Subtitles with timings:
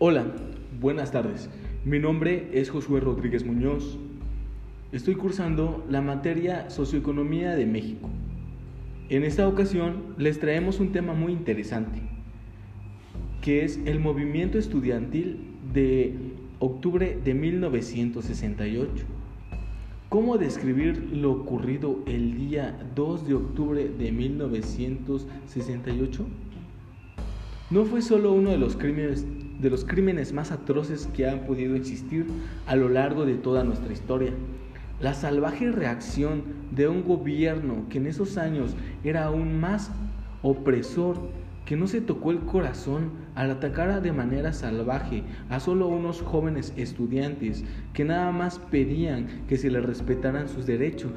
[0.00, 0.26] Hola,
[0.80, 1.50] buenas tardes.
[1.84, 3.98] Mi nombre es Josué Rodríguez Muñoz.
[4.92, 8.08] Estoy cursando la materia Socioeconomía de México.
[9.08, 12.00] En esta ocasión les traemos un tema muy interesante,
[13.42, 16.14] que es el movimiento estudiantil de
[16.60, 19.04] octubre de 1968.
[20.10, 26.24] ¿Cómo describir lo ocurrido el día 2 de octubre de 1968?
[27.70, 29.26] No fue solo uno de los crímenes
[29.60, 32.26] de los crímenes más atroces que han podido existir
[32.66, 34.32] a lo largo de toda nuestra historia.
[35.00, 39.90] La salvaje reacción de un gobierno que en esos años era aún más
[40.42, 41.16] opresor,
[41.64, 46.72] que no se tocó el corazón al atacar de manera salvaje a solo unos jóvenes
[46.76, 51.12] estudiantes que nada más pedían que se les respetaran sus derechos,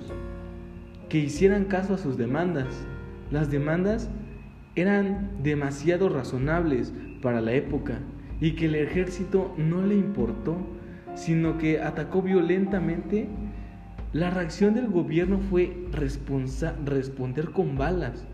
[1.07, 2.67] que hicieran caso a sus demandas.
[3.31, 4.09] Las demandas
[4.75, 7.99] eran demasiado razonables para la época
[8.41, 10.57] y que el ejército no le importó,
[11.15, 13.27] sino que atacó violentamente,
[14.13, 15.87] la reacción del gobierno fue
[16.83, 18.25] responder con balas.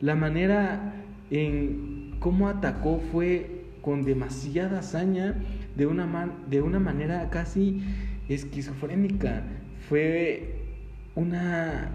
[0.00, 0.94] La manera
[1.30, 5.34] en cómo atacó fue con demasiada hazaña,
[5.74, 7.82] de una, de una manera casi
[8.28, 9.42] esquizofrénica.
[9.88, 10.64] Fue
[11.14, 11.90] una,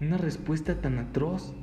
[0.00, 1.54] una respuesta tan atroz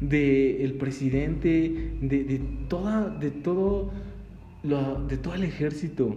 [0.00, 3.90] del presidente, de, toda, de, todo
[4.62, 6.16] de todo el ejército.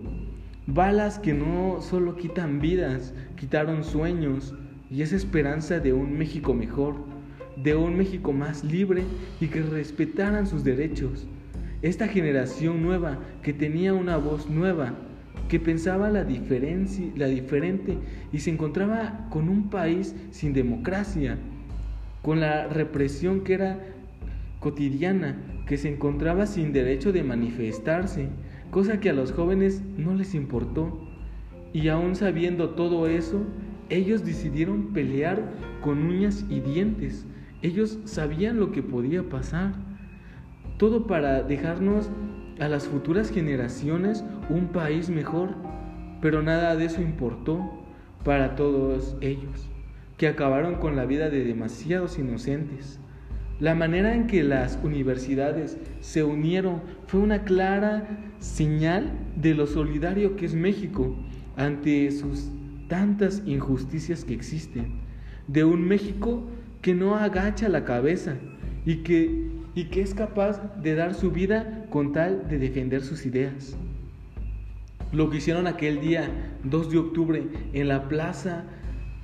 [0.68, 4.54] Balas que no solo quitan vidas, quitaron sueños
[4.90, 6.96] y esa esperanza de un México mejor,
[7.56, 9.04] de un México más libre
[9.40, 11.28] y que respetaran sus derechos.
[11.82, 14.94] Esta generación nueva que tenía una voz nueva,
[15.48, 17.98] que pensaba la, diferencia, la diferente
[18.32, 21.38] y se encontraba con un país sin democracia,
[22.22, 23.80] con la represión que era
[24.60, 28.30] cotidiana, que se encontraba sin derecho de manifestarse,
[28.70, 31.08] cosa que a los jóvenes no les importó.
[31.74, 33.44] Y aún sabiendo todo eso,
[33.90, 37.26] ellos decidieron pelear con uñas y dientes.
[37.62, 39.74] Ellos sabían lo que podía pasar.
[40.78, 42.10] Todo para dejarnos
[42.60, 45.56] a las futuras generaciones un país mejor.
[46.22, 47.84] Pero nada de eso importó
[48.24, 49.72] para todos ellos
[50.22, 53.00] que acabaron con la vida de demasiados inocentes.
[53.60, 60.36] La manera en que las universidades se unieron fue una clara señal de lo solidario
[60.36, 61.16] que es México
[61.58, 62.52] ante sus
[62.88, 65.00] tantas injusticias que existen,
[65.48, 66.44] de un México
[66.84, 68.36] que no agacha la cabeza
[68.86, 73.26] y que, y que es capaz de dar su vida con tal de defender sus
[73.26, 73.76] ideas.
[75.14, 76.30] Lo que hicieron aquel día,
[76.64, 77.44] 2 de octubre,
[77.74, 78.66] en la plaza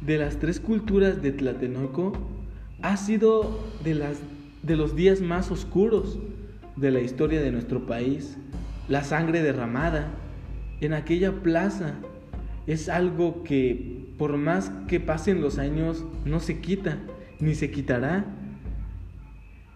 [0.01, 2.13] de las tres culturas de Tlatelolco
[2.81, 4.17] ha sido de, las,
[4.63, 6.19] de los días más oscuros
[6.75, 8.37] de la historia de nuestro país.
[8.87, 10.11] La sangre derramada
[10.79, 11.95] en aquella plaza
[12.67, 16.99] es algo que por más que pasen los años no se quita
[17.39, 18.25] ni se quitará.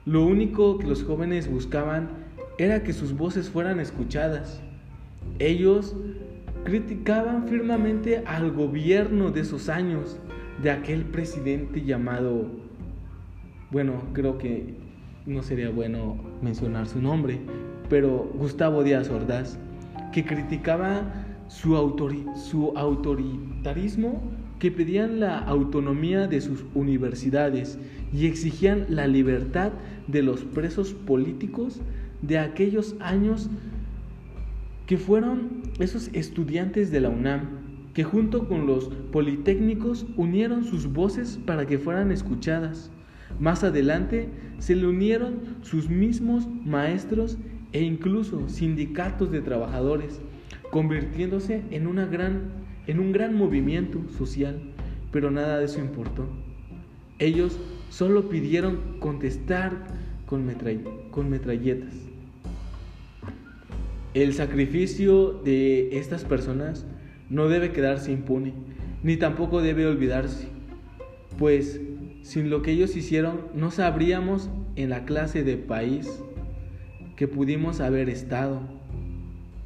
[0.06, 2.10] Lo único que los jóvenes buscaban
[2.58, 4.62] era que sus voces fueran escuchadas.
[5.40, 5.96] Ellos
[6.64, 10.18] criticaban firmemente al gobierno de esos años,
[10.62, 12.48] de aquel presidente llamado,
[13.72, 14.76] bueno, creo que
[15.26, 17.40] no sería bueno mencionar su nombre,
[17.90, 19.58] pero Gustavo Díaz Ordaz,
[20.12, 21.76] que criticaba su,
[22.36, 24.22] su autoritarismo,
[24.60, 27.80] que pedían la autonomía de sus universidades
[28.14, 29.72] y exigían la libertad
[30.08, 31.82] de los presos políticos
[32.22, 33.50] de aquellos años
[34.92, 41.40] que fueron esos estudiantes de la UNAM que junto con los politécnicos unieron sus voces
[41.46, 42.92] para que fueran escuchadas.
[43.40, 44.28] Más adelante
[44.60, 47.38] se le unieron sus mismos maestros
[47.72, 50.20] e incluso sindicatos de trabajadores,
[50.72, 52.52] convirtiéndose en, una gran,
[52.86, 54.60] en un gran movimiento social,
[55.10, 56.28] pero nada de eso importó.
[57.18, 57.58] Ellos
[57.88, 59.88] solo pidieron contestar
[60.26, 60.54] con,
[61.12, 62.11] con metralletas.
[64.14, 66.86] El sacrificio de estas personas
[67.30, 68.54] no debe quedarse impune,
[69.04, 70.50] ni tampoco debe olvidarse,
[71.40, 71.80] pues
[72.22, 76.22] sin lo que ellos hicieron no sabríamos en la clase de país
[77.16, 78.60] que pudimos haber estado.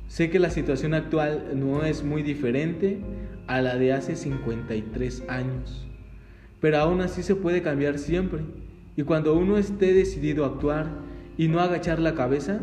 [0.07, 3.00] Sé que la situación actual no es muy diferente
[3.48, 5.88] a la de hace 53 años,
[6.62, 8.41] pero aún así se puede cambiar siempre.
[8.95, 10.88] Y cuando uno esté decidido a actuar
[11.36, 12.62] y no agachar la cabeza,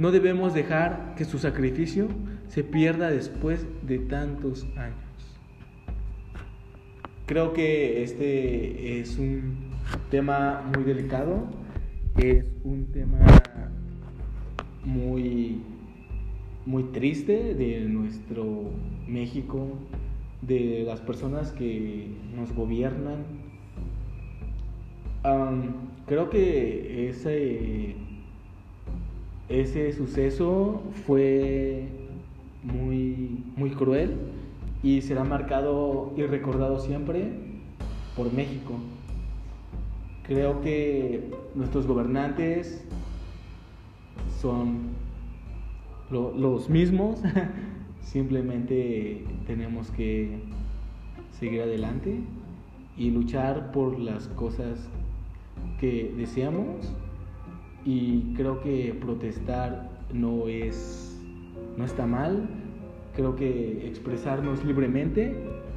[0.00, 2.08] no debemos dejar que su sacrificio
[2.48, 4.96] se pierda después de tantos años.
[7.26, 9.72] Creo que este es un
[10.10, 11.44] tema muy delicado,
[12.16, 13.18] es un tema
[14.86, 15.60] muy
[16.64, 18.70] muy triste de nuestro
[19.06, 19.68] México,
[20.40, 23.26] de las personas que nos gobiernan.
[26.06, 27.96] creo que ese,
[29.50, 31.88] ese suceso fue
[32.62, 34.16] muy, muy cruel
[34.82, 37.32] y será marcado y recordado siempre
[38.16, 38.74] por México.
[40.22, 42.84] Creo que nuestros gobernantes
[44.40, 44.90] son
[46.10, 47.20] los mismos,
[48.02, 50.38] simplemente tenemos que
[51.38, 52.20] seguir adelante
[52.96, 54.88] y luchar por las cosas
[55.80, 56.92] que deseamos
[57.84, 61.20] y creo que protestar no es
[61.76, 62.48] no está mal
[63.14, 65.34] creo que expresarnos libremente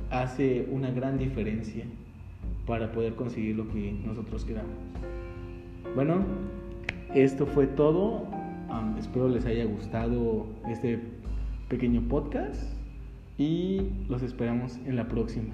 [0.10, 1.86] hace una gran diferencia
[2.66, 4.78] para poder conseguir lo que nosotros queramos.
[5.96, 6.24] Bueno,
[7.14, 8.28] esto fue todo.
[8.98, 11.00] espero les haya gustado este
[11.68, 12.74] pequeño podcast
[13.38, 15.54] y los esperamos en la próxima.